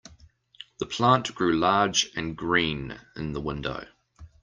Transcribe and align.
The 0.79 0.87
plant 0.87 1.35
grew 1.35 1.53
large 1.55 2.09
and 2.15 2.35
green 2.35 2.99
in 3.15 3.33
the 3.33 3.39
window. 3.39 3.85